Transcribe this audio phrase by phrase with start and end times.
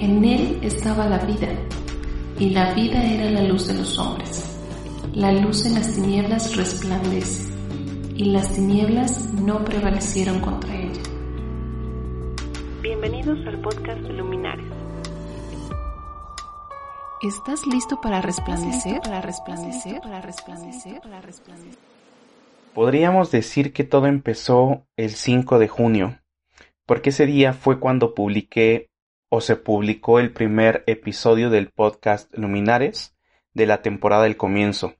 [0.00, 1.48] En él estaba la vida,
[2.38, 4.58] y la vida era la luz de los hombres.
[5.12, 7.52] La luz en las tinieblas resplandece,
[8.14, 11.02] y las tinieblas no prevalecieron contra ella.
[12.80, 14.64] Bienvenidos al podcast Luminares.
[17.20, 19.02] ¿Estás listo para resplandecer?
[19.02, 21.78] Para resplandecer, para resplandecer, para resplandecer.
[22.72, 26.18] Podríamos decir que todo empezó el 5 de junio,
[26.86, 28.89] porque ese día fue cuando publiqué
[29.30, 33.16] o se publicó el primer episodio del podcast Luminares
[33.54, 34.96] de la temporada del comienzo.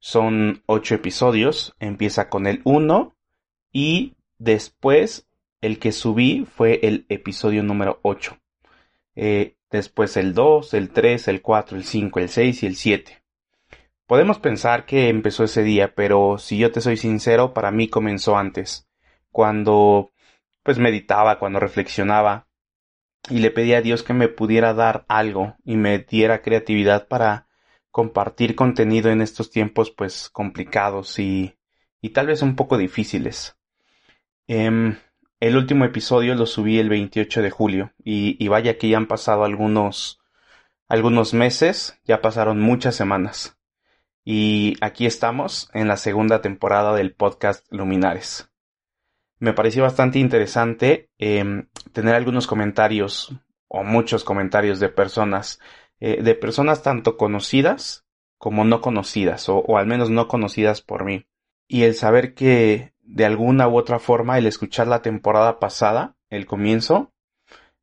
[0.00, 3.16] Son ocho episodios, empieza con el 1
[3.72, 5.28] y después
[5.60, 8.36] el que subí fue el episodio número 8.
[9.14, 13.22] Eh, después el 2, el 3, el 4, el 5, el 6 y el 7.
[14.06, 18.36] Podemos pensar que empezó ese día, pero si yo te soy sincero, para mí comenzó
[18.36, 18.88] antes,
[19.30, 20.12] cuando
[20.64, 22.47] pues meditaba, cuando reflexionaba
[23.30, 27.46] y le pedí a Dios que me pudiera dar algo y me diera creatividad para
[27.90, 31.56] compartir contenido en estos tiempos pues complicados y,
[32.00, 33.56] y tal vez un poco difíciles.
[34.46, 34.96] Em,
[35.40, 39.06] el último episodio lo subí el 28 de julio y, y vaya que ya han
[39.06, 40.20] pasado algunos
[40.88, 43.58] algunos meses, ya pasaron muchas semanas.
[44.24, 48.48] Y aquí estamos en la segunda temporada del podcast Luminares
[49.38, 53.34] me pareció bastante interesante eh, tener algunos comentarios
[53.68, 55.60] o muchos comentarios de personas,
[56.00, 58.04] eh, de personas tanto conocidas
[58.38, 61.26] como no conocidas, o, al menos no conocidas por mí.
[61.66, 66.46] Y el saber que de alguna u otra forma el escuchar la temporada pasada, el
[66.46, 67.12] comienzo,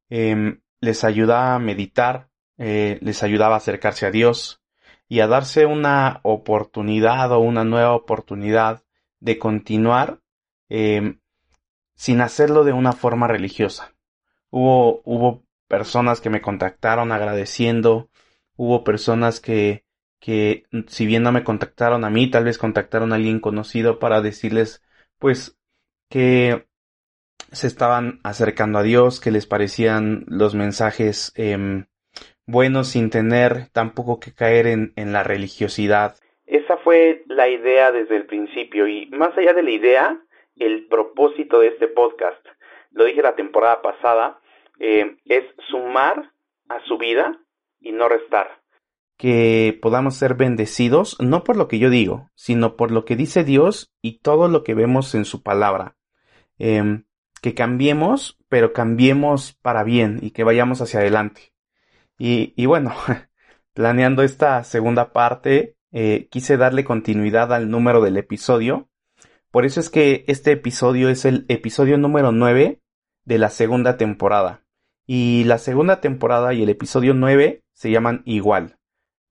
[0.09, 4.61] eh, les ayuda a meditar, eh, les ayudaba a acercarse a Dios
[5.07, 8.83] y a darse una oportunidad o una nueva oportunidad
[9.19, 10.21] de continuar
[10.69, 11.17] eh,
[11.95, 13.93] sin hacerlo de una forma religiosa.
[14.49, 18.09] Hubo, hubo personas que me contactaron agradeciendo,
[18.55, 19.83] hubo personas que,
[20.19, 24.21] que si bien no me contactaron a mí, tal vez contactaron a alguien conocido para
[24.21, 24.83] decirles,
[25.17, 25.57] pues,
[26.09, 26.65] que
[27.51, 31.85] se estaban acercando a Dios, que les parecían los mensajes eh,
[32.45, 36.15] buenos sin tener tampoco que caer en, en la religiosidad.
[36.45, 40.19] Esa fue la idea desde el principio y más allá de la idea,
[40.55, 42.43] el propósito de este podcast,
[42.91, 44.39] lo dije la temporada pasada,
[44.79, 46.31] eh, es sumar
[46.69, 47.39] a su vida
[47.79, 48.61] y no restar.
[49.17, 53.43] Que podamos ser bendecidos, no por lo que yo digo, sino por lo que dice
[53.43, 55.95] Dios y todo lo que vemos en su palabra.
[56.59, 57.03] Eh,
[57.41, 61.53] que cambiemos, pero cambiemos para bien y que vayamos hacia adelante.
[62.17, 62.93] Y, y bueno,
[63.73, 68.89] planeando esta segunda parte, eh, quise darle continuidad al número del episodio
[69.55, 72.81] por eso es que este episodio es el episodio número 9
[73.23, 74.65] de la segunda temporada.
[75.07, 78.79] Y la segunda temporada y el episodio 9 se llaman igual.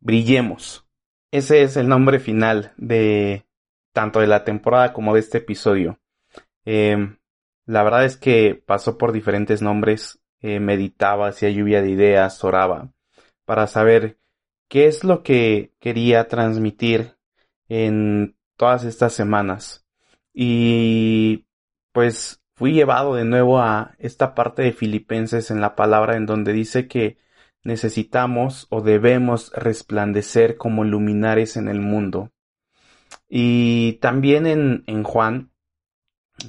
[0.01, 0.89] Brillemos.
[1.31, 3.45] Ese es el nombre final de
[3.93, 6.01] tanto de la temporada como de este episodio.
[6.65, 7.19] Eh,
[7.67, 12.95] la verdad es que pasó por diferentes nombres, eh, meditaba, hacía lluvia de ideas, oraba,
[13.45, 14.17] para saber
[14.71, 17.19] qué es lo que quería transmitir
[17.69, 19.84] en todas estas semanas.
[20.35, 21.47] Y
[21.93, 26.53] pues fui llevado de nuevo a esta parte de Filipenses en la palabra en donde
[26.53, 27.17] dice que
[27.63, 32.33] necesitamos o debemos resplandecer como luminares en el mundo.
[33.29, 35.51] Y también en, en Juan,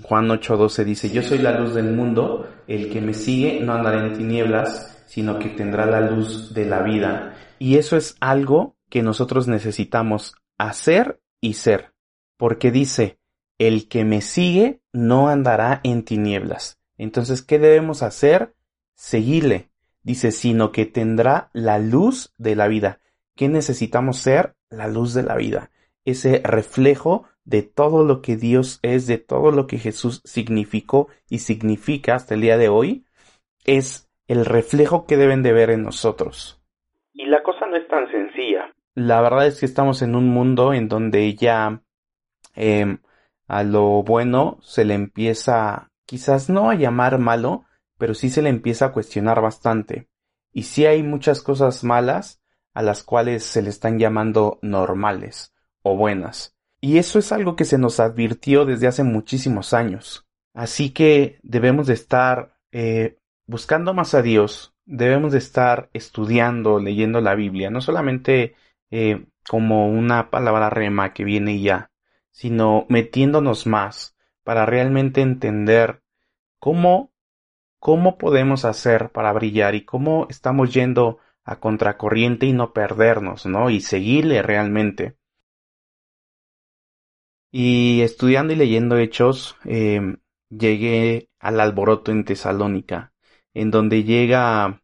[0.02, 4.06] Juan 8:12 dice, yo soy la luz del mundo, el que me sigue no andará
[4.06, 7.36] en tinieblas, sino que tendrá la luz de la vida.
[7.60, 11.94] Y eso es algo que nosotros necesitamos hacer y ser,
[12.38, 13.20] porque dice,
[13.58, 16.80] el que me sigue no andará en tinieblas.
[16.98, 18.54] Entonces, ¿qué debemos hacer?
[18.94, 19.70] Seguirle.
[20.04, 23.00] Dice, sino que tendrá la luz de la vida.
[23.36, 24.56] ¿Qué necesitamos ser?
[24.70, 25.72] La luz de la vida.
[26.06, 31.40] Ese reflejo de todo lo que Dios es, de todo lo que Jesús significó y
[31.40, 33.06] significa hasta el día de hoy,
[33.66, 36.62] es el reflejo que deben de ver en nosotros.
[37.14, 38.72] Y la cosa no es tan sencilla.
[38.94, 41.82] La verdad es que estamos en un mundo en donde ya
[42.56, 42.98] eh,
[43.48, 47.66] a lo bueno se le empieza, quizás no a llamar malo,
[47.98, 50.10] pero sí se le empieza a cuestionar bastante.
[50.52, 52.42] Y sí hay muchas cosas malas
[52.74, 56.56] a las cuales se le están llamando normales o buenas.
[56.82, 60.28] Y eso es algo que se nos advirtió desde hace muchísimos años.
[60.54, 67.22] Así que debemos de estar eh, buscando más a Dios, debemos de estar estudiando, leyendo
[67.22, 68.56] la Biblia, no solamente
[68.92, 71.92] eh, como una palabra rema que viene y ya,
[72.36, 76.02] sino metiéndonos más para realmente entender
[76.60, 77.14] cómo,
[77.80, 83.70] cómo podemos hacer para brillar y cómo estamos yendo a contracorriente y no perdernos, ¿no?
[83.70, 85.16] Y seguirle realmente.
[87.52, 90.18] Y estudiando y leyendo hechos, eh,
[90.50, 93.14] llegué al alboroto en Tesalónica,
[93.54, 94.84] en donde llega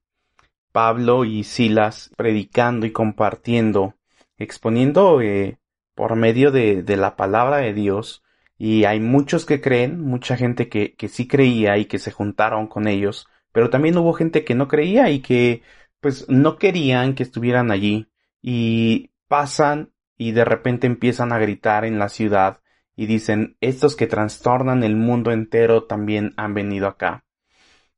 [0.72, 3.96] Pablo y Silas predicando y compartiendo,
[4.38, 5.61] exponiendo eh,
[5.96, 8.24] por medio de, la palabra de Dios.
[8.58, 12.68] Y hay muchos que creen, mucha gente que, que sí creía y que se juntaron
[12.68, 15.64] con ellos, pero también hubo gente que no creía y que
[16.00, 18.10] pues no querían que estuvieran allí
[18.42, 22.62] y pasan y de repente empiezan a gritar en la ciudad
[22.96, 27.26] y dicen estos que trastornan el mundo entero también han venido acá.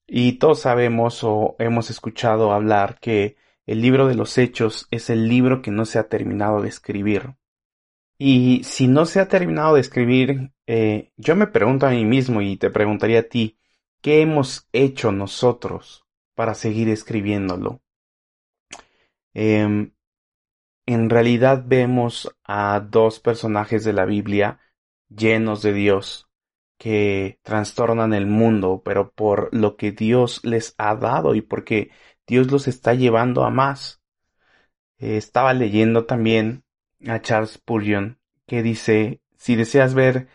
[0.07, 3.35] Y todos sabemos o hemos escuchado hablar que
[3.65, 7.35] el libro de los hechos es el libro que no se ha terminado de escribir.
[8.17, 12.41] Y si no se ha terminado de escribir, eh, yo me pregunto a mí mismo
[12.41, 13.57] y te preguntaría a ti,
[14.01, 16.05] ¿qué hemos hecho nosotros
[16.35, 17.81] para seguir escribiéndolo?
[19.33, 19.93] Em,
[20.85, 24.59] en realidad vemos a dos personajes de la Biblia
[25.09, 26.29] llenos de Dios
[26.77, 31.91] que trastornan el mundo, pero por lo que Dios les ha dado y porque
[32.27, 34.01] Dios los está llevando a más.
[34.97, 36.63] Eh, estaba leyendo también
[37.07, 40.27] a Charles Spurgeon que dice, si deseas ver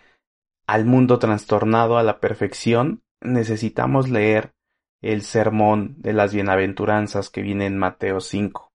[0.66, 4.54] al mundo trastornado a la perfección, necesitamos leer
[5.00, 8.68] el sermón de las bienaventuranzas que viene en Mateo 5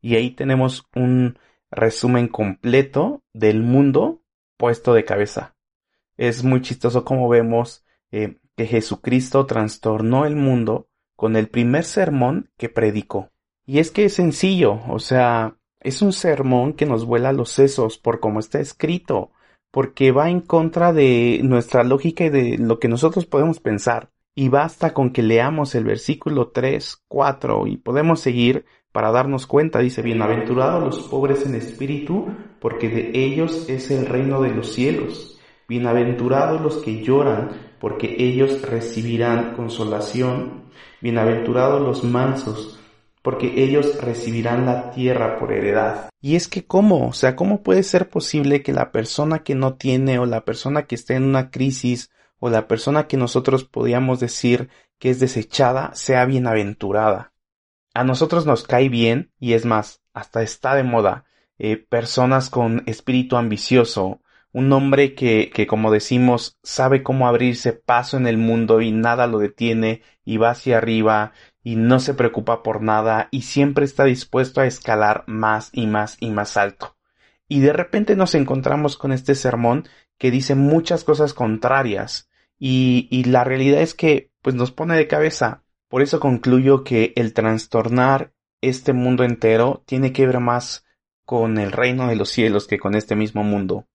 [0.00, 1.38] y ahí tenemos un
[1.70, 4.22] resumen completo del mundo
[4.56, 5.56] puesto de cabeza.
[6.16, 12.50] Es muy chistoso como vemos eh, que Jesucristo trastornó el mundo con el primer sermón
[12.56, 13.30] que predicó.
[13.66, 17.98] Y es que es sencillo, o sea, es un sermón que nos vuela los sesos
[17.98, 19.30] por cómo está escrito,
[19.70, 24.10] porque va en contra de nuestra lógica y de lo que nosotros podemos pensar.
[24.34, 29.80] Y basta con que leamos el versículo 3, 4 y podemos seguir para darnos cuenta,
[29.80, 32.28] dice, bienaventurados los pobres en espíritu,
[32.60, 35.38] porque de ellos es el reino de los cielos.
[35.68, 37.50] Bienaventurados los que lloran,
[37.80, 40.64] porque ellos recibirán consolación.
[41.00, 42.80] Bienaventurados los mansos,
[43.28, 46.08] porque ellos recibirán la tierra por heredad.
[46.18, 49.74] Y es que cómo, o sea, ¿cómo puede ser posible que la persona que no
[49.74, 54.18] tiene o la persona que está en una crisis o la persona que nosotros podíamos
[54.18, 57.34] decir que es desechada sea bienaventurada?
[57.98, 61.24] a nosotros nos cae bien y es más, hasta está de moda,
[61.58, 64.20] eh, personas con espíritu ambicioso,
[64.52, 69.26] un hombre que, que, como decimos, sabe cómo abrirse paso en el mundo y nada
[69.26, 71.32] lo detiene y va hacia arriba
[71.62, 76.16] y no se preocupa por nada y siempre está dispuesto a escalar más y más
[76.20, 76.96] y más alto.
[77.48, 79.88] Y de repente nos encontramos con este sermón
[80.18, 82.28] que dice muchas cosas contrarias
[82.58, 85.62] y, y la realidad es que pues nos pone de cabeza.
[85.88, 90.84] Por eso concluyo que el trastornar este mundo entero tiene que ver más
[91.24, 93.86] con el reino de los cielos que con este mismo mundo,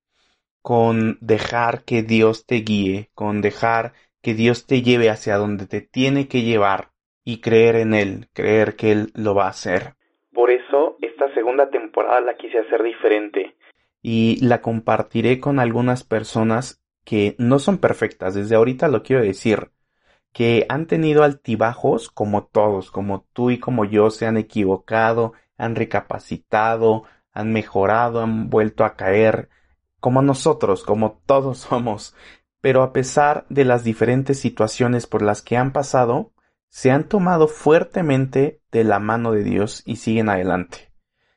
[0.62, 5.82] con dejar que Dios te guíe, con dejar que Dios te lleve hacia donde te
[5.82, 6.93] tiene que llevar
[7.24, 9.96] y creer en Él, creer que Él lo va a hacer.
[10.34, 13.56] Por eso esta segunda temporada la quise hacer diferente
[14.02, 19.72] y la compartiré con algunas personas que no son perfectas, desde ahorita lo quiero decir,
[20.32, 25.76] que han tenido altibajos como todos, como tú y como yo se han equivocado, han
[25.76, 29.50] recapacitado, han mejorado, han vuelto a caer,
[30.00, 32.16] como nosotros, como todos somos.
[32.62, 36.32] Pero a pesar de las diferentes situaciones por las que han pasado,
[36.74, 40.92] se han tomado fuertemente de la mano de Dios y siguen adelante.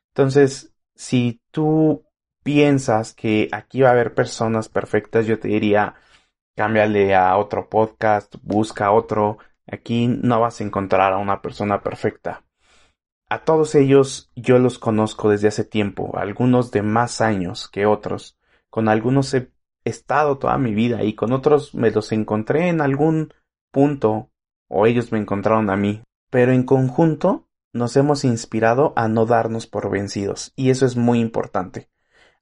[0.09, 2.07] Entonces, si tú
[2.43, 5.97] piensas que aquí va a haber personas perfectas, yo te diría,
[6.57, 9.37] cámbiale a otro podcast, busca otro.
[9.71, 12.43] Aquí no vas a encontrar a una persona perfecta.
[13.29, 18.39] A todos ellos yo los conozco desde hace tiempo, algunos de más años que otros.
[18.71, 19.51] Con algunos he
[19.85, 23.35] estado toda mi vida y con otros me los encontré en algún
[23.71, 24.31] punto
[24.69, 26.03] o ellos me encontraron a mí.
[26.31, 31.21] Pero en conjunto nos hemos inspirado a no darnos por vencidos y eso es muy
[31.21, 31.89] importante.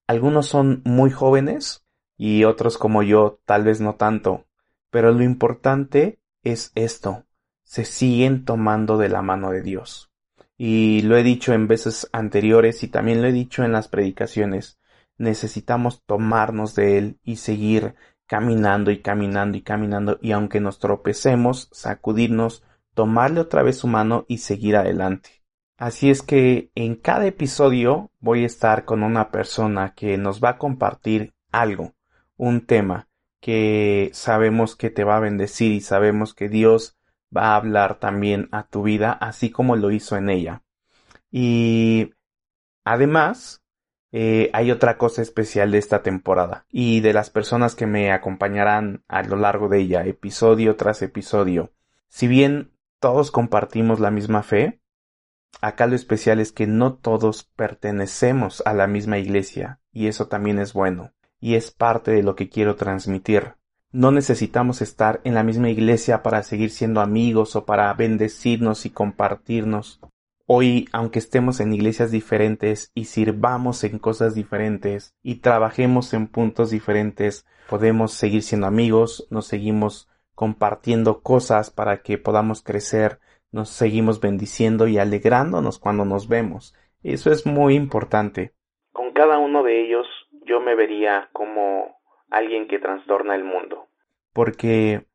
[0.06, 1.84] Algunos son muy jóvenes,
[2.16, 4.46] y otros como yo tal vez no tanto,
[4.90, 7.24] pero lo importante es esto,
[7.64, 10.10] se siguen tomando de la mano de Dios.
[10.56, 14.78] Y lo he dicho en veces anteriores y también lo he dicho en las predicaciones,
[15.18, 21.68] necesitamos tomarnos de Él y seguir caminando y caminando y caminando y aunque nos tropecemos,
[21.72, 22.62] sacudirnos,
[22.94, 25.42] tomarle otra vez su mano y seguir adelante.
[25.76, 30.50] Así es que en cada episodio voy a estar con una persona que nos va
[30.50, 31.94] a compartir algo,
[32.36, 33.08] un tema
[33.40, 36.96] que sabemos que te va a bendecir y sabemos que Dios
[37.36, 40.62] va a hablar también a tu vida, así como lo hizo en ella.
[41.30, 42.14] Y
[42.84, 43.63] además,
[44.16, 49.02] eh, hay otra cosa especial de esta temporada y de las personas que me acompañarán
[49.08, 51.72] a lo largo de ella, episodio tras episodio.
[52.06, 54.80] Si bien todos compartimos la misma fe,
[55.60, 60.60] acá lo especial es que no todos pertenecemos a la misma iglesia y eso también
[60.60, 63.56] es bueno y es parte de lo que quiero transmitir.
[63.90, 68.90] No necesitamos estar en la misma iglesia para seguir siendo amigos o para bendecirnos y
[68.90, 69.98] compartirnos.
[70.46, 76.70] Hoy, aunque estemos en iglesias diferentes y sirvamos en cosas diferentes y trabajemos en puntos
[76.70, 83.20] diferentes, podemos seguir siendo amigos, nos seguimos compartiendo cosas para que podamos crecer,
[83.52, 86.74] nos seguimos bendiciendo y alegrándonos cuando nos vemos.
[87.02, 88.52] Eso es muy importante.
[88.92, 90.06] Con cada uno de ellos
[90.46, 91.96] yo me vería como
[92.28, 93.88] alguien que trastorna el mundo.
[94.34, 95.06] Porque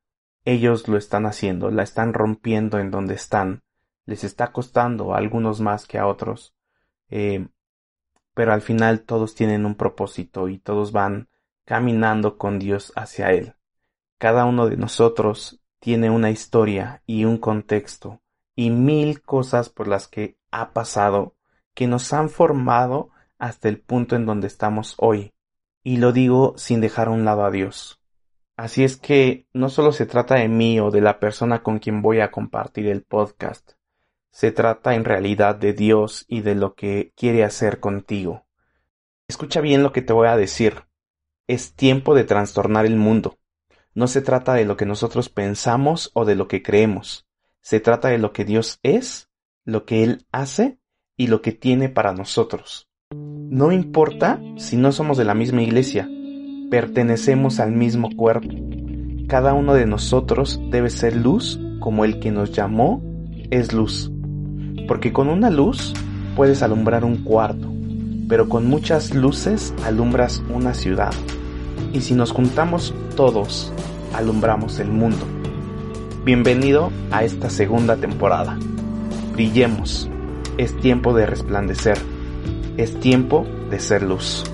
[0.43, 3.61] ellos lo están haciendo, la están rompiendo en donde están.
[4.09, 6.55] Les está costando a algunos más que a otros.
[7.11, 7.47] Eh,
[8.33, 11.29] pero al final todos tienen un propósito y todos van
[11.63, 13.53] caminando con Dios hacia Él.
[14.17, 18.23] Cada uno de nosotros tiene una historia y un contexto
[18.55, 21.35] y mil cosas por las que ha pasado
[21.75, 25.33] que nos han formado hasta el punto en donde estamos hoy.
[25.83, 28.01] Y lo digo sin dejar a un lado a Dios.
[28.57, 32.01] Así es que no solo se trata de mí o de la persona con quien
[32.01, 33.73] voy a compartir el podcast,
[34.31, 38.45] se trata en realidad de Dios y de lo que quiere hacer contigo.
[39.27, 40.85] Escucha bien lo que te voy a decir.
[41.47, 43.37] Es tiempo de trastornar el mundo.
[43.93, 47.27] No se trata de lo que nosotros pensamos o de lo que creemos.
[47.61, 49.29] Se trata de lo que Dios es,
[49.65, 50.79] lo que Él hace
[51.17, 52.89] y lo que tiene para nosotros.
[53.11, 56.07] No importa si no somos de la misma iglesia,
[56.69, 58.55] pertenecemos al mismo cuerpo.
[59.27, 63.03] Cada uno de nosotros debe ser luz como el que nos llamó
[63.51, 64.11] es luz.
[64.87, 65.93] Porque con una luz
[66.35, 67.67] puedes alumbrar un cuarto,
[68.27, 71.11] pero con muchas luces alumbras una ciudad.
[71.93, 73.73] Y si nos juntamos todos,
[74.13, 75.25] alumbramos el mundo.
[76.25, 78.57] Bienvenido a esta segunda temporada.
[79.33, 80.09] Brillemos.
[80.57, 81.97] Es tiempo de resplandecer.
[82.77, 84.48] Es tiempo de ser luz.